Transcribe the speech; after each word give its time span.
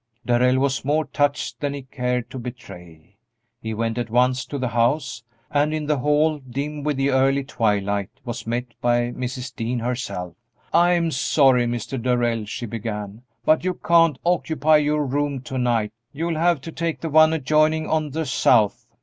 Darrell 0.25 0.57
was 0.57 0.83
more 0.83 1.05
touched 1.05 1.59
than 1.59 1.75
he 1.75 1.83
cared 1.83 2.27
to 2.31 2.39
betray. 2.39 3.17
He 3.61 3.75
went 3.75 3.99
at 3.99 4.09
once 4.09 4.47
to 4.47 4.57
the 4.57 4.69
house, 4.69 5.21
and 5.51 5.75
in 5.75 5.85
the 5.85 5.99
hall, 5.99 6.39
dim 6.39 6.81
with 6.81 6.97
the 6.97 7.11
early 7.11 7.43
twilight, 7.43 8.09
was 8.25 8.47
met 8.47 8.65
by 8.81 9.11
Mrs. 9.11 9.55
Dean 9.55 9.77
herself. 9.77 10.33
"I'm 10.73 11.11
sorry, 11.11 11.67
Mr. 11.67 12.01
Darrell," 12.01 12.45
she 12.45 12.65
began, 12.65 13.21
"but 13.45 13.63
you 13.63 13.75
can't 13.75 14.17
occupy 14.25 14.77
your 14.77 15.05
room 15.05 15.39
to 15.41 15.59
night; 15.59 15.91
you'll 16.13 16.33
have 16.39 16.61
to 16.61 16.71
take 16.71 17.01
the 17.01 17.09
one 17.11 17.31
adjoining 17.31 17.87
on 17.87 18.09
the 18.09 18.25
south. 18.25 18.87